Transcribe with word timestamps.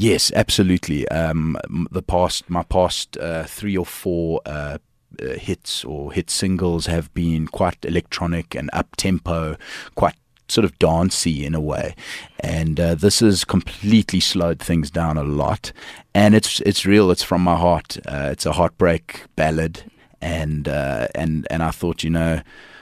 Yes, 0.00 0.30
absolutely. 0.36 1.08
Um, 1.08 1.58
the 1.90 2.02
past, 2.02 2.48
my 2.48 2.62
past 2.62 3.16
uh, 3.16 3.42
three 3.42 3.76
or 3.76 3.84
four 3.84 4.40
uh, 4.46 4.78
uh, 5.20 5.26
hits 5.30 5.84
or 5.84 6.12
hit 6.12 6.30
singles 6.30 6.86
have 6.86 7.12
been 7.14 7.48
quite 7.48 7.84
electronic 7.84 8.54
and 8.54 8.70
up 8.72 8.94
tempo, 8.94 9.56
quite 9.96 10.14
sort 10.46 10.64
of 10.64 10.78
dancey 10.78 11.44
in 11.44 11.52
a 11.52 11.60
way, 11.60 11.96
and 12.38 12.78
uh, 12.78 12.94
this 12.94 13.18
has 13.18 13.44
completely 13.44 14.20
slowed 14.20 14.60
things 14.60 14.88
down 14.88 15.16
a 15.16 15.24
lot. 15.24 15.72
And 16.14 16.32
it's 16.32 16.60
it's 16.60 16.86
real. 16.86 17.10
It's 17.10 17.24
from 17.24 17.42
my 17.42 17.56
heart. 17.56 17.96
Uh, 18.06 18.28
it's 18.30 18.46
a 18.46 18.52
heartbreak 18.52 19.24
ballad, 19.34 19.82
and 20.22 20.68
uh, 20.68 21.08
and 21.16 21.44
and 21.50 21.60
I 21.60 21.72
thought, 21.72 22.04
you 22.04 22.10
know 22.10 22.40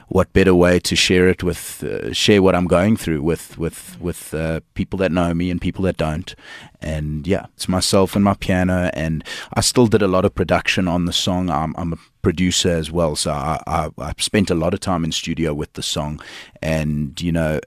what 0.09 0.33
better 0.33 0.55
way 0.55 0.79
to 0.79 0.95
share 0.95 1.29
it 1.29 1.43
with 1.43 1.83
uh, 1.83 2.13
share 2.13 2.41
what 2.41 2.55
I'm 2.55 2.67
going 2.67 2.97
through 2.97 3.23
with 3.23 3.59
with 3.59 4.01
with 4.01 4.33
uh, 4.33 4.61
people 4.75 4.99
that 4.99 5.11
know 5.11 5.35
me 5.35 5.51
and 5.51 5.61
people 5.61 5.83
that 5.85 5.97
don't. 5.97 6.35
And 6.81 7.27
yeah 7.27 7.47
it's 7.55 7.69
myself 7.69 8.15
and 8.15 8.25
my 8.25 8.35
piano 8.35 8.91
and 8.95 9.25
I 9.55 9.61
still 9.61 9.89
did 9.89 10.03
a 10.03 10.07
lot 10.07 10.25
of 10.25 10.35
production 10.35 10.87
on 10.87 11.07
the 11.07 11.13
song. 11.13 11.51
I'm, 11.51 11.75
I'm 11.77 11.93
a 11.93 11.99
producer 12.23 12.71
as 12.71 12.91
well 12.91 13.17
so 13.17 13.33
I, 13.33 13.61
I, 13.67 13.91
I 13.99 14.13
spent 14.19 14.51
a 14.51 14.55
lot 14.55 14.75
of 14.75 14.81
time 14.81 15.05
in 15.05 15.13
studio 15.13 15.55
with 15.55 15.73
the 15.73 15.83
song 15.83 16.21
and 16.61 17.21
you 17.21 17.31
know 17.31 17.61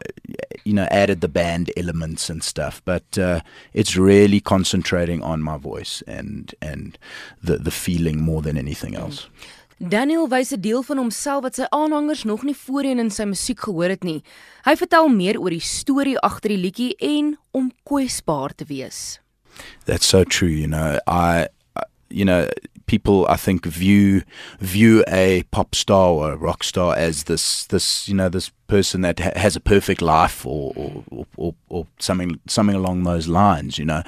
you 0.63 0.73
know 0.73 0.88
added 0.91 1.21
the 1.21 1.27
band 1.27 1.71
elements 1.75 2.30
and 2.30 2.41
stuff. 2.41 2.81
But 2.85 3.17
uh, 3.17 3.41
it's 3.73 3.97
really 3.97 4.39
concentrating 4.39 5.21
on 5.21 5.41
my 5.41 5.58
voice 5.58 6.02
and 6.08 6.55
and 6.61 6.97
the 7.44 7.58
the 7.58 7.71
feeling 7.71 8.21
more 8.21 8.41
than 8.41 8.58
anything 8.58 8.95
else. 8.95 9.25
Mm. 9.25 9.45
Daniel 9.79 10.27
wys 10.27 10.51
'n 10.51 10.59
deel 10.59 10.83
van 10.83 10.97
homself 10.97 11.41
wat 11.41 11.55
sy 11.55 11.65
aanhangers 11.69 12.23
nog 12.23 12.43
nie 12.43 12.55
voorheen 12.55 12.99
in 12.99 13.09
sy 13.09 13.23
musiek 13.23 13.59
gehoor 13.59 13.89
het 13.89 14.03
nie. 14.03 14.23
Hy 14.63 14.75
vertel 14.75 15.07
meer 15.07 15.39
oor 15.39 15.49
die 15.49 15.59
storie 15.63 16.19
agter 16.19 16.49
die 16.49 16.57
liedjie 16.57 16.95
en 16.97 17.38
om 17.52 17.71
kwesbaar 17.83 18.55
te 18.55 18.65
wees. 18.65 19.19
That's 19.85 20.07
so 20.07 20.23
true, 20.23 20.52
you 20.52 20.67
know. 20.67 20.99
I 21.07 21.47
you 22.09 22.25
know, 22.25 22.47
people 22.88 23.25
I 23.30 23.38
think 23.38 23.66
view 23.66 24.22
view 24.59 25.03
a 25.07 25.44
pop 25.52 25.75
star 25.75 26.09
or 26.09 26.31
a 26.31 26.38
rock 26.38 26.63
star 26.63 26.95
as 26.95 27.23
this 27.23 27.66
this 27.67 28.07
you 28.07 28.16
know 28.16 28.30
this 28.30 28.52
person 28.70 29.02
that 29.02 29.20
ha- 29.20 29.31
has 29.36 29.56
a 29.56 29.59
perfect 29.59 30.02
life 30.02 30.45
or 30.45 30.72
or, 30.75 31.25
or 31.36 31.56
or, 31.67 31.88
something 32.00 32.39
something 32.48 32.75
along 32.75 33.03
those 33.03 33.28
lines, 33.28 33.78
you 33.78 33.86
know. 33.86 34.03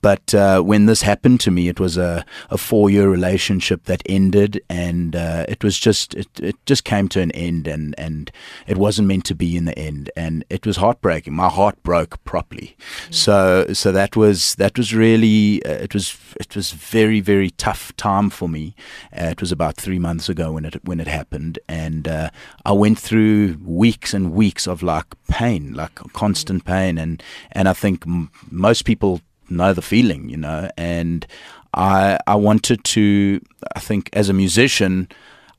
But 0.00 0.34
uh, 0.34 0.60
when 0.62 0.86
this 0.86 1.02
happened 1.02 1.40
to 1.40 1.50
me, 1.50 1.68
it 1.68 1.78
was 1.78 1.96
a, 1.96 2.24
a 2.50 2.58
four 2.58 2.90
year 2.90 3.08
relationship 3.08 3.84
that 3.84 4.02
ended, 4.06 4.60
and 4.68 5.14
uh, 5.14 5.44
it 5.48 5.62
was 5.62 5.78
just 5.78 6.14
it, 6.14 6.28
it 6.40 6.56
just 6.66 6.84
came 6.84 7.08
to 7.08 7.20
an 7.20 7.30
end, 7.32 7.68
and, 7.68 7.94
and 7.98 8.30
it 8.66 8.76
wasn't 8.76 9.08
meant 9.08 9.24
to 9.26 9.34
be 9.34 9.56
in 9.56 9.64
the 9.66 9.78
end, 9.78 10.10
and 10.16 10.44
it 10.50 10.66
was 10.66 10.76
heartbreaking. 10.76 11.34
My 11.34 11.48
heart 11.48 11.82
broke 11.82 12.22
properly. 12.24 12.76
Mm. 13.08 13.14
So 13.14 13.66
so 13.72 13.92
that 13.92 14.16
was 14.16 14.54
that 14.56 14.76
was 14.78 14.94
really 14.94 15.64
uh, 15.64 15.70
it 15.70 15.94
was 15.94 16.16
it 16.40 16.56
was 16.56 16.72
very 16.72 17.20
very 17.20 17.50
tough 17.50 17.94
time 17.96 18.30
for 18.30 18.48
me. 18.48 18.74
Uh, 19.12 19.26
it 19.26 19.40
was 19.40 19.52
about 19.52 19.76
three 19.76 19.98
months 19.98 20.28
ago 20.28 20.52
when 20.52 20.64
it 20.64 20.84
when 20.84 21.00
it 21.00 21.08
happened, 21.08 21.58
and 21.68 22.08
uh, 22.08 22.30
I 22.64 22.72
went 22.72 22.98
through 22.98 23.58
weeks 23.62 23.97
and 24.14 24.32
weeks 24.32 24.66
of 24.66 24.82
like 24.82 25.06
pain, 25.28 25.74
like 25.74 25.94
constant 26.12 26.64
pain 26.64 26.98
and 26.98 27.22
and 27.52 27.68
I 27.68 27.72
think 27.72 28.04
m- 28.06 28.30
most 28.50 28.84
people 28.84 29.20
know 29.50 29.72
the 29.72 29.82
feeling, 29.82 30.28
you 30.28 30.36
know. 30.36 30.70
And 30.76 31.26
I 31.74 32.18
I 32.26 32.34
wanted 32.34 32.84
to. 32.84 33.40
I 33.76 33.80
think 33.80 34.10
as 34.12 34.28
a 34.28 34.34
musician. 34.34 35.08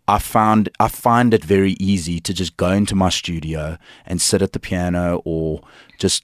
I 0.07 0.17
found 0.17 0.69
I 0.79 0.87
find 0.87 1.35
it 1.35 1.43
very 1.45 1.73
easy 1.73 2.19
to 2.21 2.33
just 2.33 2.57
go 2.57 2.71
into 2.71 2.95
my 2.95 3.09
studio 3.09 3.77
and 4.07 4.19
sit 4.19 4.41
at 4.41 4.53
the 4.53 4.59
piano 4.59 5.21
or 5.23 5.61
just 5.99 6.23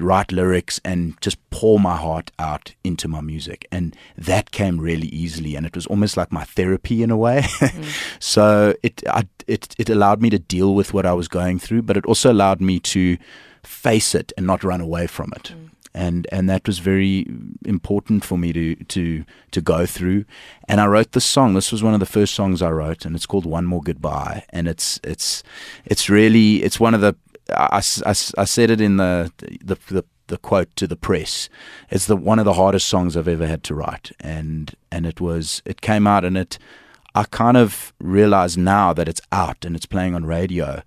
write 0.00 0.32
lyrics 0.32 0.80
and 0.84 1.20
just 1.20 1.38
pour 1.50 1.78
my 1.78 1.96
heart 1.96 2.30
out 2.38 2.74
into 2.82 3.08
my 3.08 3.20
music 3.20 3.66
and 3.70 3.94
that 4.16 4.50
came 4.50 4.80
really 4.80 5.08
easily 5.08 5.54
and 5.54 5.66
it 5.66 5.74
was 5.74 5.86
almost 5.86 6.16
like 6.16 6.32
my 6.32 6.44
therapy 6.44 7.02
in 7.02 7.10
a 7.10 7.16
way 7.16 7.40
mm. 7.44 8.06
so 8.18 8.74
it 8.82 9.02
I, 9.08 9.26
it 9.46 9.74
it 9.78 9.90
allowed 9.90 10.22
me 10.22 10.30
to 10.30 10.38
deal 10.38 10.74
with 10.74 10.94
what 10.94 11.04
I 11.04 11.12
was 11.12 11.28
going 11.28 11.58
through 11.58 11.82
but 11.82 11.96
it 11.96 12.06
also 12.06 12.32
allowed 12.32 12.60
me 12.60 12.80
to 12.80 13.18
face 13.62 14.14
it 14.14 14.32
and 14.36 14.46
not 14.46 14.64
run 14.64 14.80
away 14.80 15.06
from 15.06 15.32
it. 15.36 15.52
Mm. 15.54 15.70
And 15.94 16.26
and 16.32 16.48
that 16.48 16.66
was 16.66 16.78
very 16.78 17.26
important 17.66 18.24
for 18.24 18.38
me 18.38 18.52
to 18.54 18.76
to 18.76 19.24
to 19.50 19.60
go 19.60 19.84
through. 19.84 20.24
And 20.66 20.80
I 20.80 20.86
wrote 20.86 21.12
this 21.12 21.26
song. 21.26 21.52
This 21.52 21.70
was 21.70 21.82
one 21.82 21.92
of 21.92 22.00
the 22.00 22.06
first 22.06 22.34
songs 22.34 22.62
I 22.62 22.70
wrote, 22.70 23.04
and 23.04 23.14
it's 23.14 23.26
called 23.26 23.44
"One 23.44 23.66
More 23.66 23.82
Goodbye." 23.82 24.44
And 24.50 24.68
it's 24.68 24.98
it's 25.04 25.42
it's 25.84 26.08
really 26.08 26.62
it's 26.62 26.80
one 26.80 26.94
of 26.94 27.02
the 27.02 27.14
I, 27.56 27.82
I, 28.06 28.10
I 28.10 28.44
said 28.44 28.70
it 28.70 28.80
in 28.80 28.96
the, 28.96 29.32
the 29.38 29.76
the 29.88 30.04
the 30.28 30.38
quote 30.38 30.74
to 30.76 30.86
the 30.86 30.96
press. 30.96 31.48
It's 31.90 32.06
the 32.06 32.16
one 32.16 32.38
of 32.38 32.44
the 32.44 32.54
hardest 32.54 32.86
songs 32.88 33.16
I've 33.16 33.28
ever 33.28 33.46
had 33.46 33.62
to 33.64 33.74
write, 33.74 34.12
and 34.20 34.74
and 34.90 35.06
it 35.06 35.20
was 35.20 35.62
it 35.64 35.80
came 35.80 36.06
out 36.06 36.24
and 36.24 36.36
it. 36.36 36.58
I 37.14 37.24
kind 37.24 37.58
of 37.58 37.92
realize 38.00 38.56
now 38.56 38.94
that 38.94 39.06
it's 39.06 39.20
out 39.30 39.66
and 39.66 39.76
it's 39.76 39.84
playing 39.84 40.14
on 40.14 40.24
radio 40.24 40.82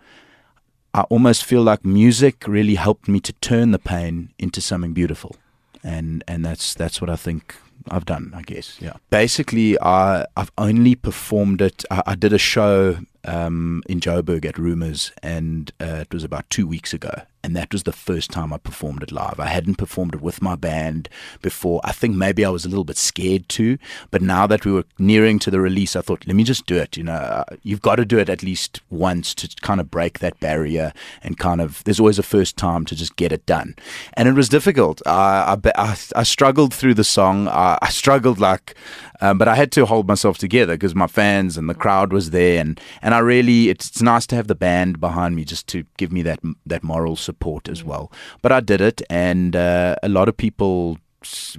I 0.95 1.01
almost 1.09 1.43
feel 1.43 1.61
like 1.61 1.83
music 1.83 2.47
really 2.47 2.75
helped 2.75 3.09
me 3.09 3.19
to 3.19 3.33
turn 3.33 3.71
the 3.71 3.79
pain 3.79 4.29
into 4.39 4.61
something 4.61 4.93
beautiful, 4.93 5.35
and 5.83 6.23
and 6.25 6.45
that's 6.45 6.73
that's 6.73 7.01
what 7.01 7.09
I 7.09 7.17
think 7.17 7.53
I've 7.91 8.05
done. 8.05 8.31
I 8.33 8.43
guess, 8.43 8.77
yeah. 8.79 8.93
Basically, 9.09 9.77
I 9.81 10.25
I've 10.37 10.53
only 10.57 10.95
performed 10.95 11.61
it. 11.61 11.83
I, 11.91 12.01
I 12.07 12.15
did 12.15 12.31
a 12.31 12.37
show 12.37 12.99
um, 13.25 13.84
in 13.88 14.00
Joburg 14.00 14.46
at 14.46 14.58
Rumors, 14.58 15.12
and 15.22 15.72
uh, 15.81 16.02
it 16.02 16.13
was 16.13 16.24
about 16.24 16.50
two 16.50 16.68
weeks 16.68 16.94
ago. 16.94 17.24
And 17.45 17.56
that 17.56 17.72
was 17.72 17.83
the 17.83 17.91
first 17.91 18.31
time 18.31 18.51
I 18.51 18.57
performed 18.57 19.03
it 19.03 19.11
live. 19.11 19.39
I 19.39 19.45
hadn't 19.45 19.75
performed 19.75 20.16
it 20.16 20.22
with 20.22 20.41
my 20.41 20.56
band 20.56 21.07
before. 21.44 21.79
I 21.83 21.91
think 21.91 22.16
maybe 22.16 22.44
I 22.44 22.50
was 22.50 22.66
a 22.66 22.69
little 22.69 22.83
bit 22.83 22.97
scared 22.97 23.47
too. 23.47 23.78
But 24.09 24.23
now 24.23 24.47
that 24.47 24.66
we 24.66 24.72
were 24.72 24.85
nearing 24.97 25.38
to 25.39 25.51
the 25.51 25.59
release, 25.59 25.95
I 25.95 26.01
thought, 26.01 26.25
let 26.25 26.35
me 26.35 26.44
just 26.44 26.66
do 26.66 26.75
it. 26.75 26.97
You 26.97 27.03
know, 27.03 27.13
uh, 27.13 27.44
you've 27.61 27.83
got 27.83 27.97
to 27.97 28.06
do 28.06 28.17
it 28.17 28.29
at 28.29 28.41
least 28.41 28.81
once 28.89 29.35
to 29.35 29.47
kind 29.61 29.79
of 29.79 29.91
break 29.91 30.17
that 30.19 30.39
barrier 30.39 30.91
and 31.22 31.38
kind 31.38 31.61
of, 31.61 31.83
there's 31.83 32.00
always 32.00 32.17
a 32.17 32.23
first 32.23 32.57
time 32.57 32.83
to 32.85 32.95
just 32.95 33.16
get 33.16 33.31
it 33.31 33.45
done. 33.45 33.75
And 34.13 34.27
it 34.27 34.33
was 34.33 34.50
difficult. 34.50 35.03
I, 35.06 35.56
I, 35.75 35.95
I 36.16 36.23
struggled 36.23 36.73
through 36.73 36.95
the 36.95 37.03
song. 37.03 37.47
I, 37.47 37.77
I 37.79 37.89
struggled 37.89 38.39
like, 38.39 38.75
um, 39.22 39.38
but 39.38 39.47
I 39.47 39.56
had 39.56 39.72
to 39.73 39.85
hold 39.85 40.07
myself 40.07 40.39
together 40.39 40.73
because 40.73 40.95
my 40.95 41.07
fans 41.07 41.57
and 41.57 41.69
the 41.69 41.75
crowd 41.75 42.12
was 42.12 42.31
there, 42.31 42.59
and, 42.59 42.79
and 43.01 43.13
I 43.13 43.19
really 43.19 43.69
it's, 43.69 43.88
it's 43.88 44.01
nice 44.01 44.27
to 44.27 44.35
have 44.35 44.47
the 44.47 44.56
band 44.56 45.00
behind 45.00 45.35
me 45.35 45.45
just 45.45 45.67
to 45.67 45.85
give 45.97 46.12
me 46.12 46.22
that 46.23 46.39
that 46.66 46.83
moral 46.83 47.16
support 47.16 47.34
as 47.69 47.84
mm. 47.84 47.85
well. 47.85 48.12
But 48.41 48.51
I 48.51 48.59
did 48.59 48.81
it, 48.81 49.01
and 49.09 49.56
uh, 49.56 49.96
a 50.03 50.09
lot 50.09 50.29
of 50.29 50.38
people 50.38 51.00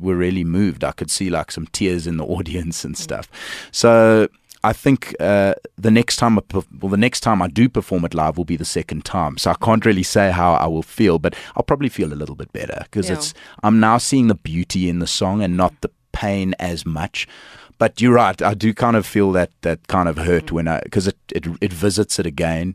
were 0.00 0.16
really 0.16 0.44
moved. 0.44 0.84
I 0.84 0.92
could 0.92 1.10
see 1.10 1.30
like 1.30 1.50
some 1.50 1.66
tears 1.68 2.06
in 2.06 2.16
the 2.16 2.24
audience 2.36 2.84
and 2.84 2.94
mm. 2.94 2.98
stuff. 2.98 3.28
So 3.72 4.28
I 4.66 4.72
think 4.72 5.14
uh, 5.20 5.54
the 5.76 5.90
next 5.90 6.16
time 6.16 6.38
I 6.38 6.42
well, 6.52 6.90
the 6.90 6.96
next 6.96 7.20
time 7.20 7.40
I 7.40 7.48
do 7.48 7.68
perform 7.68 8.04
it 8.04 8.14
live 8.14 8.36
will 8.36 8.44
be 8.44 8.56
the 8.56 8.64
second 8.64 9.04
time. 9.04 9.38
So 9.38 9.50
I 9.50 9.54
can't 9.54 9.86
really 9.86 10.02
say 10.02 10.30
how 10.32 10.54
I 10.54 10.66
will 10.66 10.82
feel, 10.82 11.18
but 11.18 11.34
I'll 11.54 11.62
probably 11.62 11.88
feel 11.88 12.12
a 12.12 12.14
little 12.14 12.34
bit 12.34 12.52
better 12.52 12.80
because 12.82 13.08
yeah. 13.08 13.16
it's 13.16 13.34
I'm 13.62 13.78
now 13.78 13.98
seeing 13.98 14.26
the 14.26 14.34
beauty 14.34 14.88
in 14.88 14.98
the 14.98 15.06
song 15.06 15.42
and 15.42 15.56
not 15.56 15.80
the 15.82 15.90
pain 16.12 16.54
as 16.58 16.84
much. 16.84 17.28
But 17.78 18.00
you're 18.00 18.14
right. 18.14 18.40
I 18.40 18.54
do 18.54 18.72
kind 18.72 18.96
of 18.96 19.06
feel 19.06 19.32
that 19.32 19.50
that 19.60 19.86
kind 19.86 20.08
of 20.08 20.16
hurt 20.16 20.50
when 20.50 20.66
I 20.66 20.80
because 20.80 21.06
it, 21.08 21.16
it 21.34 21.46
it 21.60 21.72
visits 21.72 22.18
it 22.18 22.26
again. 22.26 22.74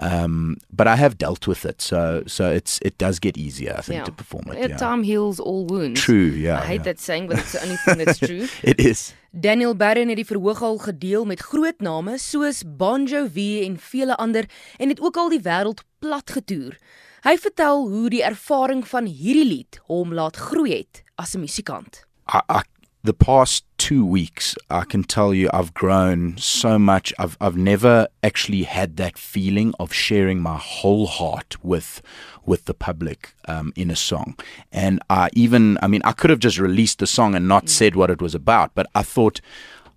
Um, 0.00 0.56
but 0.72 0.86
I 0.86 0.96
have 0.96 1.18
dealt 1.18 1.46
with 1.46 1.64
it, 1.66 1.82
so 1.82 2.22
so 2.26 2.50
it's 2.50 2.78
it 2.82 2.96
does 2.96 3.18
get 3.18 3.36
easier. 3.36 3.74
I 3.76 3.82
think 3.82 3.98
yeah. 3.98 4.04
to 4.04 4.12
perform 4.12 4.44
it. 4.52 4.70
Yeah. 4.70 4.76
Time 4.76 5.02
heals 5.02 5.40
all 5.40 5.66
wounds. 5.66 6.00
True. 6.00 6.30
Yeah. 6.30 6.60
I 6.60 6.64
hate 6.64 6.74
yeah. 6.74 6.82
that 6.84 7.00
saying, 7.00 7.28
but 7.28 7.38
it's 7.38 7.52
the 7.52 7.62
only 7.62 7.76
thing 7.76 7.98
that's 7.98 8.18
true. 8.18 8.48
it 8.62 8.80
is. 8.80 9.14
Daniel 9.32 9.76
Barren 9.76 10.08
het 10.08 10.16
die 10.16 10.26
verhoog 10.26 10.62
al 10.62 10.78
gedeel 10.78 11.24
met 11.24 11.40
groot 11.40 11.80
name 11.80 12.16
soos 12.18 12.64
Bon 12.66 13.04
Jovi 13.06 13.64
en 13.66 13.76
vele 13.78 14.16
ander 14.16 14.48
en 14.78 14.88
het 14.88 15.00
ook 15.00 15.16
al 15.16 15.28
die 15.28 15.42
wêreld 15.44 15.84
plat 15.98 16.30
getoer. 16.30 16.78
Hy 17.22 17.36
vertel 17.36 17.84
hoe 17.88 18.08
die 18.10 18.22
ervaring 18.24 18.80
van 18.88 19.06
hierdie 19.06 19.46
lied 19.46 19.78
hom 19.90 20.14
laat 20.16 20.36
groei 20.36 20.80
het 20.80 21.02
as 21.14 21.36
'n 21.36 21.44
musikant. 21.44 22.06
I, 22.32 22.40
I 22.48 22.62
the 23.02 23.14
past 23.14 23.64
two 23.78 24.04
weeks, 24.04 24.54
I 24.68 24.84
can 24.84 25.04
tell 25.04 25.32
you 25.32 25.48
I've 25.52 25.72
grown 25.72 26.36
so 26.36 26.78
much. 26.78 27.14
I've 27.18 27.36
I've 27.40 27.56
never 27.56 28.08
actually 28.22 28.64
had 28.64 28.96
that 28.98 29.16
feeling 29.16 29.72
of 29.80 29.92
sharing 29.92 30.40
my 30.40 30.58
whole 30.58 31.06
heart 31.06 31.56
with 31.64 32.02
with 32.44 32.66
the 32.66 32.74
public 32.74 33.34
um, 33.48 33.72
in 33.76 33.90
a 33.90 33.96
song. 33.96 34.36
And 34.72 35.00
I 35.08 35.30
even, 35.32 35.78
I 35.82 35.86
mean, 35.86 36.02
I 36.04 36.12
could 36.12 36.30
have 36.30 36.40
just 36.40 36.58
released 36.58 36.98
the 36.98 37.06
song 37.06 37.34
and 37.34 37.48
not 37.48 37.66
mm. 37.66 37.68
said 37.68 37.96
what 37.96 38.10
it 38.10 38.20
was 38.20 38.34
about, 38.34 38.74
but 38.74 38.86
I 38.94 39.02
thought 39.02 39.40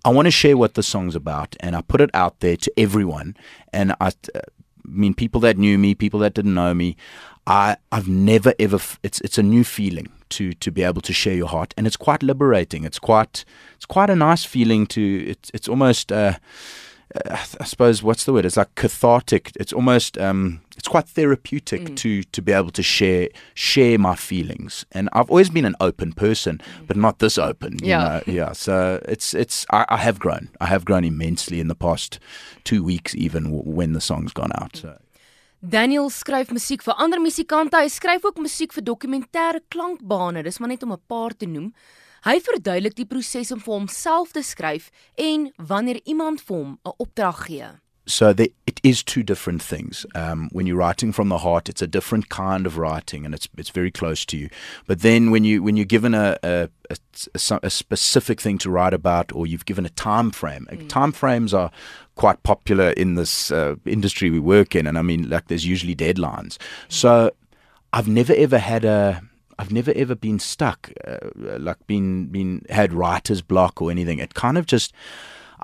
I 0.04 0.10
want 0.10 0.26
to 0.26 0.30
share 0.30 0.56
what 0.56 0.74
the 0.74 0.82
song's 0.82 1.16
about, 1.16 1.56
and 1.60 1.74
I 1.74 1.80
put 1.80 2.02
it 2.02 2.10
out 2.12 2.40
there 2.40 2.56
to 2.56 2.72
everyone. 2.76 3.36
And 3.72 3.94
I, 4.00 4.12
uh, 4.86 4.90
mean, 4.90 5.14
people 5.14 5.40
that 5.42 5.58
knew 5.58 5.78
me, 5.78 5.94
people 5.94 6.20
that 6.20 6.34
didn't 6.34 6.54
know 6.54 6.74
me. 6.74 6.96
I 7.46 7.76
I've 7.92 8.08
never 8.08 8.54
ever. 8.58 8.78
It's 9.02 9.20
it's 9.20 9.38
a 9.38 9.42
new 9.42 9.64
feeling 9.64 10.08
to 10.30 10.52
to 10.52 10.70
be 10.70 10.82
able 10.82 11.02
to 11.02 11.12
share 11.12 11.34
your 11.34 11.48
heart, 11.48 11.74
and 11.76 11.86
it's 11.86 11.96
quite 11.96 12.22
liberating. 12.22 12.84
It's 12.84 12.98
quite 12.98 13.44
it's 13.76 13.86
quite 13.86 14.10
a 14.10 14.16
nice 14.16 14.44
feeling 14.44 14.86
to. 14.88 15.00
It's 15.28 15.50
it's 15.54 15.68
almost. 15.68 16.12
Uh, 16.12 16.34
I 17.30 17.64
suppose 17.64 18.02
what's 18.02 18.24
the 18.24 18.32
word? 18.32 18.44
It's 18.44 18.56
like 18.56 18.74
cathartic. 18.74 19.52
It's 19.54 19.72
almost 19.72 20.18
um, 20.18 20.60
it's 20.76 20.88
quite 20.88 21.08
therapeutic 21.08 21.82
mm. 21.82 21.96
to 21.96 22.24
to 22.24 22.42
be 22.42 22.52
able 22.52 22.72
to 22.72 22.82
share 22.82 23.28
share 23.54 23.98
my 23.98 24.16
feelings. 24.16 24.84
And 24.90 25.08
I've 25.12 25.30
always 25.30 25.48
been 25.48 25.64
an 25.64 25.76
open 25.80 26.12
person, 26.12 26.60
but 26.86 26.96
not 26.96 27.20
this 27.20 27.38
open. 27.38 27.78
yeah, 27.82 28.20
know? 28.26 28.32
yeah. 28.32 28.52
So 28.52 29.00
it's 29.08 29.32
it's 29.32 29.64
I, 29.70 29.84
I, 29.88 29.98
have 29.98 30.18
grown. 30.18 30.48
I 30.60 30.66
have 30.66 30.84
grown 30.84 31.04
immensely 31.04 31.60
in 31.60 31.68
the 31.68 31.76
past 31.76 32.18
two 32.64 32.82
weeks, 32.82 33.14
even 33.14 33.50
when 33.50 33.92
the 33.92 34.00
song's 34.00 34.32
gone 34.32 34.50
out. 34.54 34.76
So. 34.76 34.98
Daniel 35.60 36.10
skryf 36.10 36.50
musiek 36.52 36.82
vir 36.84 36.98
ander 36.98 37.20
musikante. 37.22 37.78
Hy 37.78 37.88
skryf 37.88 38.24
ook 38.24 38.42
musiek 38.42 38.74
vir 38.74 38.84
dokumentêre 38.84 39.62
klankbane. 39.70 40.42
Dis 40.42 40.58
maar 40.58 40.68
net 40.68 40.82
om 40.82 40.92
'n 40.92 41.00
paar 41.08 41.32
te 41.32 41.46
noem. 41.46 41.72
Hy 42.24 42.38
verduidelik 42.40 42.94
die 42.96 43.04
proses 43.04 43.50
om 43.52 43.60
vir 43.60 43.74
homself 43.74 44.30
te 44.32 44.40
skryf 44.40 44.88
en 45.20 45.50
wanneer 45.60 46.00
iemand 46.08 46.40
vir 46.40 46.56
hom 46.56 46.78
'n 46.80 46.94
opdrag 46.96 47.46
gee. 47.46 47.68
So 48.06 48.32
the, 48.32 48.52
it 48.66 48.80
is 48.82 49.02
two 49.02 49.22
different 49.22 49.62
things. 49.62 50.04
Um, 50.14 50.48
when 50.52 50.66
you're 50.66 50.76
writing 50.76 51.12
from 51.12 51.30
the 51.30 51.38
heart, 51.38 51.68
it's 51.68 51.82
a 51.82 51.86
different 51.86 52.28
kind 52.28 52.66
of 52.66 52.76
writing, 52.76 53.24
and 53.24 53.34
it's 53.34 53.48
it's 53.56 53.70
very 53.70 53.90
close 53.90 54.26
to 54.26 54.36
you. 54.36 54.48
But 54.86 55.00
then 55.00 55.30
when 55.30 55.44
you 55.44 55.62
when 55.62 55.76
you're 55.76 55.86
given 55.86 56.14
a 56.14 56.36
a, 56.42 56.68
a, 56.90 57.60
a 57.62 57.70
specific 57.70 58.40
thing 58.40 58.58
to 58.58 58.70
write 58.70 58.94
about, 58.94 59.32
or 59.32 59.46
you've 59.46 59.64
given 59.64 59.86
a 59.86 59.90
time 59.90 60.30
frame, 60.30 60.66
mm. 60.70 60.88
time 60.88 61.12
frames 61.12 61.54
are 61.54 61.70
quite 62.14 62.42
popular 62.42 62.90
in 62.90 63.14
this 63.14 63.50
uh, 63.50 63.76
industry 63.84 64.30
we 64.30 64.40
work 64.40 64.74
in, 64.74 64.86
and 64.86 64.98
I 64.98 65.02
mean 65.02 65.28
like 65.28 65.48
there's 65.48 65.66
usually 65.66 65.96
deadlines. 65.96 66.56
Mm. 66.56 66.60
So 66.88 67.30
I've 67.92 68.08
never 68.08 68.34
ever 68.34 68.58
had 68.58 68.84
a 68.84 69.22
I've 69.58 69.72
never 69.72 69.92
ever 69.94 70.14
been 70.14 70.38
stuck, 70.38 70.90
uh, 71.06 71.18
like 71.36 71.86
been 71.86 72.26
been 72.26 72.64
had 72.70 72.92
writer's 72.92 73.42
block 73.42 73.80
or 73.80 73.90
anything. 73.90 74.18
It 74.18 74.34
kind 74.34 74.58
of 74.58 74.66
just 74.66 74.92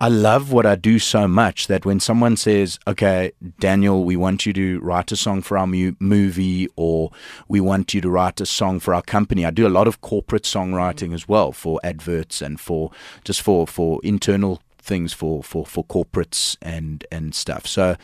I 0.03 0.09
love 0.09 0.51
what 0.51 0.65
I 0.65 0.77
do 0.77 0.99
so 0.99 1.29
much 1.29 1.67
that 1.67 1.85
when 1.85 2.01
someone 2.01 2.37
says, 2.37 2.79
"Okay, 2.87 3.33
Daniel, 3.59 4.03
we 4.05 4.17
want 4.17 4.47
you 4.47 4.53
to 4.55 4.81
write 4.81 5.13
a 5.13 5.17
song 5.17 5.43
for 5.43 5.59
our 5.59 5.67
mu- 5.67 5.95
movie," 5.99 6.69
or 6.77 7.11
"We 7.49 7.61
want 7.61 7.93
you 7.93 8.01
to 8.01 8.11
write 8.11 8.41
a 8.41 8.47
song 8.47 8.81
for 8.81 8.95
our 8.95 9.03
company," 9.03 9.45
I 9.45 9.51
do 9.51 9.67
a 9.67 9.69
lot 9.69 9.87
of 9.87 10.01
corporate 10.01 10.45
songwriting 10.45 11.13
as 11.13 11.29
well 11.29 11.53
for 11.53 11.81
adverts 11.85 12.41
and 12.41 12.59
for 12.59 12.91
just 13.25 13.43
for 13.43 13.67
for 13.67 14.01
internal 14.03 14.63
things 14.79 15.13
for 15.13 15.43
for 15.43 15.67
for 15.67 15.85
corporates 15.85 16.57
and 16.63 17.05
and 17.13 17.35
stuff. 17.35 17.67
So 17.67 17.97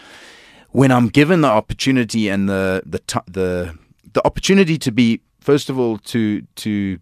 when 0.72 0.90
I'm 0.90 1.08
given 1.08 1.40
the 1.40 1.48
opportunity 1.48 2.28
and 2.28 2.48
the 2.48 2.82
the 2.84 2.98
t- 2.98 3.20
the 3.26 3.74
the 4.12 4.26
opportunity 4.26 4.76
to 4.78 4.92
be 4.92 5.20
first 5.46 5.70
of 5.70 5.78
all 5.78 5.96
to 5.98 6.42
to 6.56 6.98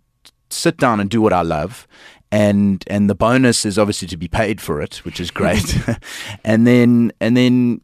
sit 0.51 0.77
down 0.77 1.01
and 1.01 1.09
do 1.09 1.21
what 1.23 1.33
I 1.33 1.43
love. 1.43 1.89
And 2.31 2.85
and 2.89 3.09
the 3.09 3.15
bonus 3.15 3.65
is 3.65 3.79
obviously 3.79 4.09
to 4.09 4.17
be 4.17 4.29
paid 4.29 4.61
for 4.61 4.83
it 4.83 4.97
which 5.05 5.19
is 5.19 5.31
great. 5.31 5.69
And 6.45 6.67
then 6.67 7.13
and 7.21 7.37
then 7.37 7.81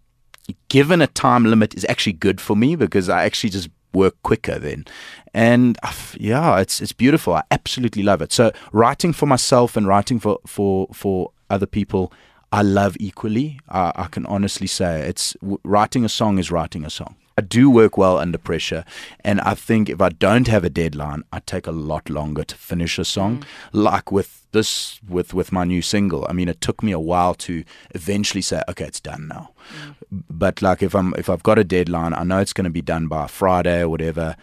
given 0.68 1.00
a 1.00 1.06
time 1.06 1.44
limit 1.44 1.74
is 1.74 1.86
actually 1.88 2.12
good 2.12 2.40
for 2.40 2.56
me 2.56 2.76
because 2.76 3.08
I 3.08 3.24
actually 3.24 3.50
just 3.50 3.70
work 3.94 4.16
quicker 4.22 4.58
then. 4.58 4.84
And 5.32 5.78
uh, 5.82 5.92
yeah 6.18 6.60
it's 6.60 6.80
it's 6.82 6.92
beautiful. 6.92 7.34
I 7.34 7.42
absolutely 7.50 8.02
love 8.02 8.20
it. 8.22 8.32
So 8.32 8.52
writing 8.72 9.12
for 9.14 9.26
myself 9.26 9.76
and 9.76 9.86
writing 9.86 10.20
for 10.20 10.38
for 10.46 10.88
for 10.92 11.32
other 11.48 11.66
people 11.66 12.12
I 12.52 12.62
love 12.62 12.96
equally. 12.98 13.60
I, 13.68 13.92
I 13.94 14.06
can 14.14 14.26
honestly 14.26 14.66
say 14.66 15.08
it's 15.08 15.36
writing 15.64 16.04
a 16.04 16.08
song 16.08 16.38
is 16.38 16.50
writing 16.50 16.84
a 16.84 16.90
song 16.90 17.14
I 17.40 17.42
do 17.42 17.70
work 17.70 17.96
well 17.96 18.18
under 18.18 18.36
pressure. 18.36 18.84
And 19.24 19.40
I 19.40 19.54
think 19.54 19.88
if 19.88 20.02
I 20.02 20.10
don't 20.10 20.46
have 20.46 20.62
a 20.62 20.68
deadline, 20.68 21.24
I 21.32 21.40
take 21.40 21.66
a 21.66 21.72
lot 21.72 22.10
longer 22.10 22.44
to 22.44 22.54
finish 22.54 22.98
a 22.98 23.04
song. 23.04 23.38
Mm. 23.38 23.44
Like 23.72 24.12
with 24.12 24.46
this, 24.52 25.00
with, 25.08 25.32
with 25.32 25.50
my 25.50 25.64
new 25.64 25.80
single. 25.80 26.26
I 26.28 26.34
mean, 26.34 26.50
it 26.50 26.60
took 26.60 26.82
me 26.82 26.92
a 26.92 26.98
while 26.98 27.32
to 27.46 27.64
eventually 27.94 28.42
say, 28.42 28.62
okay, 28.68 28.84
it's 28.84 29.00
done 29.00 29.26
now. 29.28 29.52
Mm. 30.12 30.24
But 30.28 30.60
like 30.60 30.82
if 30.82 30.94
I'm, 30.94 31.14
if 31.16 31.30
I've 31.30 31.42
got 31.42 31.58
a 31.58 31.64
deadline, 31.64 32.12
I 32.12 32.24
know 32.24 32.40
it's 32.40 32.52
going 32.52 32.64
to 32.64 32.70
be 32.70 32.82
done 32.82 33.08
by 33.08 33.26
Friday 33.26 33.80
or 33.80 33.88
whatever. 33.88 34.36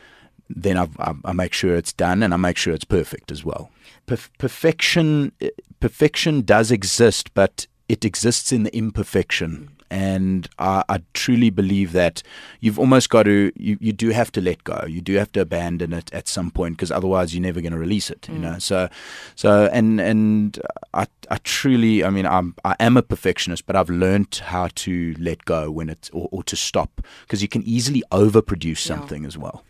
Then 0.50 0.76
I, 0.80 0.88
I, 0.98 1.14
I 1.24 1.34
make 1.34 1.54
sure 1.54 1.76
it's 1.76 1.94
done 1.94 2.24
and 2.24 2.34
I 2.34 2.38
make 2.38 2.58
sure 2.58 2.74
it's 2.74 2.84
perfect 2.84 3.32
as 3.32 3.46
well. 3.46 3.70
Per- 4.08 4.18
perfection, 4.40 5.34
eh, 5.40 5.52
perfection 5.80 6.42
does 6.42 6.72
exist, 6.72 7.32
but 7.36 7.68
it 7.88 8.04
exists 8.04 8.52
in 8.52 8.64
the 8.64 8.76
imperfection. 8.76 9.77
And 9.90 10.48
I, 10.60 10.84
I, 10.90 11.00
truly 11.14 11.50
believe 11.50 11.94
that 11.94 12.22
you've 12.60 12.80
almost 12.80 13.10
got 13.10 13.24
to 13.24 13.52
you, 13.56 13.78
you 13.80 13.94
do 13.94 14.10
have 14.10 14.32
to 14.34 14.42
let 14.42 14.64
go 14.64 14.86
you 14.88 15.02
do 15.02 15.16
have 15.16 15.32
to 15.32 15.42
abandon 15.42 15.94
it 15.94 16.14
at 16.14 16.28
some 16.28 16.52
point 16.52 16.76
because 16.76 16.92
otherwise 16.92 17.34
you're 17.34 17.42
never 17.42 17.62
going 17.62 17.72
to 17.72 17.78
release 17.78 18.10
it 18.10 18.22
mm. 18.22 18.34
you 18.34 18.40
know 18.40 18.60
so 18.60 18.90
so 19.36 19.70
and 19.72 20.00
and 20.02 20.60
I, 20.94 21.08
I 21.30 21.38
truly 21.44 22.04
I 22.04 22.10
mean 22.10 22.26
I'm 22.26 22.56
I 22.66 22.76
am 22.80 22.98
a 22.98 23.02
perfectionist 23.02 23.66
but 23.66 23.76
I've 23.76 23.90
learned 23.90 24.36
how 24.36 24.70
to 24.76 25.16
let 25.18 25.46
go 25.46 25.72
when 25.72 25.90
it's 25.90 26.10
or, 26.12 26.28
or 26.32 26.44
to 26.44 26.56
stop 26.56 27.02
because 27.22 27.42
you 27.42 27.48
can 27.48 27.64
easily 27.64 28.04
overproduce 28.12 28.80
something 28.80 29.24
yeah. 29.24 29.28
as 29.28 29.38
well 29.38 29.64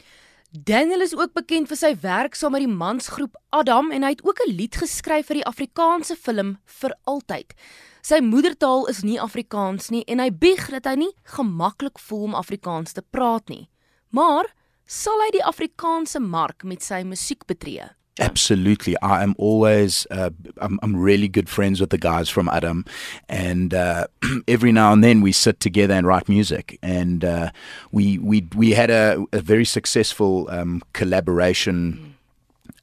Daniel 0.64 1.02
is 1.02 1.14
ook 1.16 1.36
bekend 1.36 1.68
vir 1.70 1.78
sy 1.78 1.90
werk 2.02 2.36
saam 2.36 2.56
met 2.56 2.64
die 2.64 2.72
mansgroep 2.72 3.36
Adam 3.54 3.92
en 3.94 4.02
hy 4.02 4.16
het 4.16 4.24
ook 4.26 4.40
'n 4.42 4.56
lied 4.58 4.76
geskryf 4.82 5.28
vir 5.28 5.38
die 5.38 5.46
Afrikaanse 5.46 6.16
film 6.16 6.58
vir 6.66 6.96
altyd. 7.04 7.54
Sy 8.02 8.20
moedertaal 8.22 8.88
is 8.88 9.04
nie 9.04 9.22
Afrikaans 9.22 9.90
nie 9.90 10.04
en 10.08 10.20
hy 10.20 10.32
bieg 10.32 10.70
dat 10.70 10.86
hy 10.86 10.96
nie 10.96 11.14
gemaklik 11.24 12.00
voel 12.00 12.24
om 12.24 12.36
Afrikaans 12.36 12.94
te 12.94 13.02
praat 13.02 13.50
nie. 13.50 13.70
Maar 14.10 14.46
sal 14.86 15.20
hy 15.26 15.32
die 15.32 15.46
Afrikaanse 15.46 16.20
mark 16.20 16.64
met 16.64 16.82
sy 16.82 17.04
musiek 17.04 17.46
betree? 17.46 17.90
Absolutely. 18.20 18.96
I 19.02 19.22
am 19.22 19.36
always, 19.38 20.08
uh, 20.10 20.32
I'm, 20.58 20.80
I'm, 20.82 20.96
really 20.96 21.28
good 21.28 21.48
friends 21.50 21.80
with 21.80 21.92
the 21.92 22.00
guys 22.00 22.30
from 22.30 22.50
Adam. 22.50 22.84
And 23.30 23.74
uh, 23.74 24.08
every 24.48 24.72
now 24.72 24.92
and 24.92 25.04
then 25.04 25.22
we 25.22 25.32
sit 25.32 25.60
together 25.60 25.94
and 25.94 26.08
write 26.08 26.28
music. 26.28 26.80
And 26.82 27.24
uh, 27.24 27.52
we, 27.92 28.18
we, 28.18 28.48
we 28.56 28.72
had 28.72 28.90
a, 28.90 29.24
a 29.34 29.40
very 29.40 29.66
successful 29.66 30.48
um, 30.50 30.82
collaboration. 30.94 31.94
Mm 31.94 32.14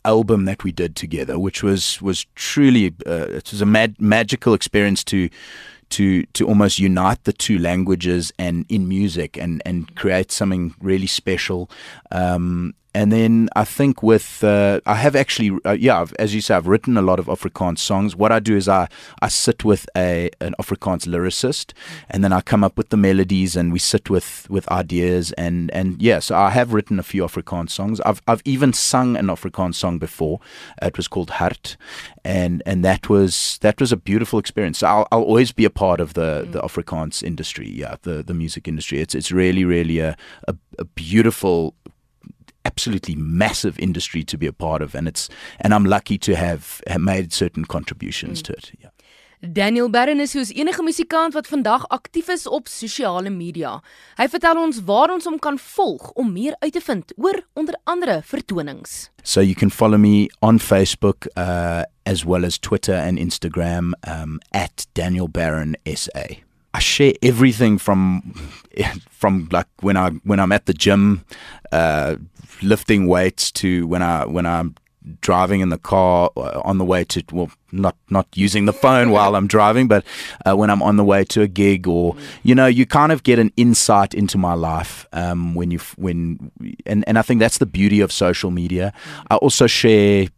album 0.07 0.45
that 0.45 0.63
we 0.63 0.71
did 0.71 0.95
together, 0.95 1.39
which 1.39 1.63
was 1.63 2.01
was 2.03 2.27
truly 2.35 2.95
uh, 3.07 3.27
it 3.31 3.51
was 3.51 3.63
a 3.63 3.67
mad, 3.67 3.97
magical 3.99 4.53
experience 4.53 5.03
to 5.05 5.31
to 5.91 6.25
to 6.35 6.47
almost 6.47 6.79
unite 6.79 7.25
the 7.25 7.33
two 7.33 7.59
languages 7.59 8.33
and 8.39 8.67
in 8.69 8.87
music 8.89 9.39
and 9.39 9.63
and 9.65 9.95
create 9.97 10.31
something 10.31 10.75
really 10.81 11.07
special. 11.07 11.71
Um, 12.11 12.75
and 12.95 13.11
then 13.11 13.49
I 13.57 13.65
think 13.65 14.03
with 14.03 14.45
uh, 14.45 14.81
I 14.87 14.95
have 14.95 15.17
actually 15.17 15.59
uh, 15.65 15.73
yeah 15.73 16.07
as 16.19 16.35
you 16.35 16.41
say 16.41 16.55
I've 16.55 16.69
written 16.69 16.97
a 16.97 17.03
lot 17.03 17.19
of 17.19 17.27
Afrikaans 17.27 17.79
songs. 17.79 18.15
What 18.15 18.31
I 18.31 18.39
do 18.39 18.57
is 18.57 18.69
I 18.69 18.89
I 19.21 19.29
sit 19.29 19.65
with 19.65 19.89
a 19.97 20.31
an 20.41 20.55
Afrikaans 20.61 21.07
lyricist, 21.07 21.73
and 22.09 22.23
then 22.23 22.33
I 22.33 22.41
come 22.41 22.63
up 22.63 22.79
with 22.79 22.91
the 22.91 22.97
melodies, 22.97 23.57
and 23.57 23.73
we 23.73 23.79
sit 23.81 24.09
with 24.09 24.47
with 24.49 24.71
ideas, 24.71 25.33
and 25.33 25.71
and 25.73 26.01
yeah. 26.01 26.21
So 26.21 26.37
I 26.37 26.51
have 26.51 26.73
written 26.73 26.99
a 26.99 27.03
few 27.03 27.23
Afrikaans 27.25 27.71
songs. 27.71 28.01
I've 28.03 28.23
I've 28.29 28.43
even 28.45 28.73
sung 28.73 29.17
an 29.17 29.27
Afrikaans 29.27 29.75
song 29.75 29.99
before. 29.99 30.41
It 30.81 30.97
was 30.97 31.09
called 31.09 31.31
Hart, 31.31 31.77
and 32.25 32.63
and 32.65 32.85
that 32.85 33.09
was 33.09 33.59
that 33.63 33.81
was 33.81 33.91
a 33.91 33.97
beautiful 33.97 34.39
experience. 34.39 34.79
So 34.79 34.87
I'll 34.87 35.09
I'll 35.11 35.23
always 35.23 35.51
be 35.51 35.65
a 35.65 35.71
part 35.71 36.01
of 36.01 36.15
the 36.15 36.45
mm. 36.47 36.53
the 36.53 36.61
Afrikaans 36.61 37.23
industry. 37.23 37.69
Yeah, 37.69 37.97
the 38.03 38.23
the 38.23 38.35
music 38.35 38.69
industry. 38.69 39.01
It's 39.01 39.15
it's 39.15 39.33
really 39.33 39.65
really 39.65 39.99
a, 39.99 40.17
a, 40.47 40.55
a 40.79 40.85
beautiful 40.85 41.75
absolutely 42.65 43.15
massive 43.17 43.79
industry 43.79 44.25
to 44.25 44.39
be 44.39 44.47
a 44.47 44.53
part 44.53 44.83
of 44.83 44.95
and 44.95 45.09
it's 45.09 45.29
and 45.61 45.75
I'm 45.75 45.85
lucky 45.85 46.19
to 46.19 46.35
have, 46.35 46.81
have 46.87 47.01
made 47.01 47.33
certain 47.33 47.65
contributions 47.65 48.41
mm. 48.41 48.47
to 48.47 48.53
it. 48.53 48.73
Yeah. 48.81 48.91
Daniel 49.53 49.91
Barron 49.91 50.21
is 50.21 50.31
soos 50.33 50.53
enige 50.57 50.83
musikant 50.83 51.35
wat 51.35 51.47
vandag 51.47 51.85
aktief 51.93 52.29
is 52.33 52.47
op 52.47 52.69
sosiale 52.69 53.31
media. 53.31 53.83
Hy 54.17 54.29
vertel 54.33 54.57
ons 54.63 54.79
waar 54.89 55.13
ons 55.13 55.27
hom 55.29 55.37
kan 55.39 55.59
volg 55.61 56.11
om 56.17 56.33
meer 56.33 56.57
uit 56.63 56.73
te 56.73 56.81
vind 56.81 57.13
oor 57.21 57.43
onder 57.53 57.77
andere 57.85 58.23
vertonings. 58.25 59.11
So 59.23 59.41
you 59.41 59.55
can 59.55 59.71
follow 59.71 59.99
me 59.99 60.31
on 60.41 60.59
Facebook 60.59 61.29
uh 61.37 61.83
as 62.07 62.25
well 62.25 62.45
as 62.45 62.59
Twitter 62.59 62.95
and 62.95 63.19
Instagram 63.19 63.95
um 64.09 64.41
@danielbarron.sa. 64.93 66.44
I 66.75 66.81
share 66.81 67.13
everything 67.23 67.79
from 67.79 68.35
from 69.11 69.49
like 69.53 69.69
when 69.81 69.97
I 69.97 70.11
when 70.25 70.41
I'm 70.41 70.53
at 70.53 70.67
the 70.67 70.75
gym 70.75 71.25
uh 71.73 72.17
lifting 72.63 73.07
weights 73.07 73.51
to 73.53 73.87
when 73.87 74.03
I 74.03 74.27
when 74.27 74.45
I'm 74.45 74.75
driving 75.21 75.61
in 75.61 75.69
the 75.69 75.79
car 75.79 76.31
uh, 76.37 76.61
on 76.65 76.79
the 76.79 76.85
way 76.85 77.05
to 77.05 77.23
well 77.33 77.51
not 77.73 77.95
not 78.11 78.27
using 78.35 78.65
the 78.65 78.73
phone 78.73 79.11
while 79.11 79.37
I'm 79.37 79.47
driving 79.47 79.87
but 79.87 80.05
uh, 80.47 80.57
when 80.57 80.71
I'm 80.71 80.83
on 80.83 80.97
the 80.97 81.05
way 81.05 81.25
to 81.25 81.43
a 81.43 81.47
gig 81.49 81.87
or 81.87 82.17
you 82.43 82.55
know 82.55 82.67
you 82.67 82.87
kind 82.87 83.13
of 83.13 83.23
get 83.23 83.39
an 83.39 83.53
insight 83.57 84.15
into 84.15 84.39
my 84.39 84.55
life 84.55 85.07
um, 85.13 85.55
when 85.55 85.71
you 85.71 85.79
when 85.97 86.51
and 86.87 87.05
and 87.07 87.19
I 87.19 87.23
think 87.23 87.41
that's 87.41 87.59
the 87.59 87.67
beauty 87.67 88.01
of 88.01 88.13
social 88.13 88.51
media. 88.51 88.93
I 89.31 89.37
also 89.37 89.67
share 89.67 90.29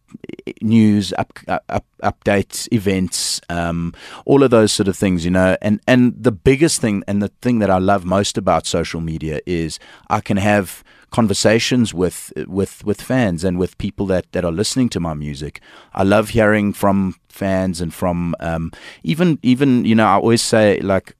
news 0.61 1.13
up, 1.17 1.33
up 1.47 1.85
updates 2.01 2.71
events 2.71 3.41
um, 3.49 3.93
all 4.25 4.43
of 4.43 4.49
those 4.49 4.71
sort 4.71 4.87
of 4.87 4.95
things 4.95 5.25
you 5.25 5.31
know 5.31 5.57
and 5.61 5.81
and 5.87 6.13
the 6.21 6.31
biggest 6.31 6.79
thing 6.81 7.03
and 7.07 7.21
the 7.21 7.27
thing 7.41 7.59
that 7.59 7.69
I 7.69 7.77
love 7.77 8.05
most 8.05 8.37
about 8.37 8.65
social 8.65 9.01
media 9.01 9.41
is 9.45 9.79
I 10.09 10.21
can 10.21 10.37
have 10.37 10.83
conversations 11.11 11.93
with 11.93 12.33
with 12.47 12.83
with 12.85 13.01
fans 13.01 13.43
and 13.43 13.57
with 13.57 13.77
people 13.77 14.05
that 14.07 14.31
that 14.31 14.43
are 14.43 14.51
listening 14.51 14.89
to 14.89 14.99
my 14.99 15.13
music. 15.13 15.61
I 15.93 16.03
love 16.03 16.29
hearing 16.29 16.73
from 16.73 17.15
fans 17.29 17.81
and 17.81 17.93
from 17.93 18.35
um, 18.39 18.71
even 19.03 19.39
even 19.41 19.85
you 19.85 19.95
know 19.95 20.05
I 20.05 20.15
always 20.15 20.41
say 20.41 20.79
like 20.81 21.15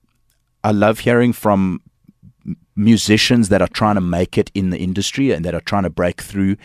I 0.63 0.71
love 0.71 0.99
hearing 0.99 1.33
from 1.33 1.81
musicians 2.75 3.49
that 3.49 3.61
are 3.61 3.67
trying 3.67 3.95
to 3.95 4.01
make 4.01 4.37
it 4.37 4.51
in 4.53 4.69
the 4.69 4.77
industry 4.77 5.31
and 5.31 5.43
that 5.45 5.55
are 5.55 5.61
trying 5.61 5.83
to 5.83 5.89
break 5.89 6.21
through. 6.21 6.57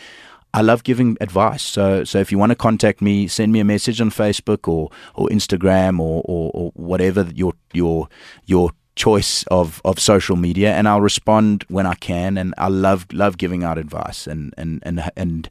I 0.55 0.61
love 0.61 0.85
giving 0.85 1.17
advice. 1.21 1.63
So, 1.63 2.05
so 2.05 2.19
if 2.19 2.31
you 2.31 2.39
want 2.39 2.51
to 2.51 2.57
contact 2.57 3.01
me, 3.01 3.27
send 3.27 3.53
me 3.53 3.61
a 3.61 3.65
message 3.65 4.01
on 4.01 4.11
Facebook 4.11 4.69
or, 4.69 4.91
or 5.15 5.29
Instagram 5.29 5.99
or, 5.99 6.23
or, 6.25 6.51
or 6.53 6.71
whatever 6.75 7.29
your 7.35 7.55
your 7.73 8.09
your 8.45 8.71
choice 8.95 9.45
of, 9.45 9.81
of 9.85 9.99
social 9.99 10.37
media, 10.37 10.75
and 10.75 10.87
I'll 10.87 11.01
respond 11.01 11.65
when 11.69 11.87
I 11.87 11.95
can. 11.95 12.37
And 12.37 12.55
I 12.59 12.69
love 12.69 13.07
love 13.13 13.39
giving 13.39 13.65
out 13.65 13.79
advice 13.79 14.27
and 14.27 14.55
and 14.59 14.83
and 14.85 15.11
and 15.17 15.49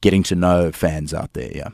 getting 0.00 0.22
to 0.24 0.34
know 0.34 0.70
fans 0.72 1.14
out 1.14 1.32
there. 1.32 1.50
Yeah. 1.54 1.70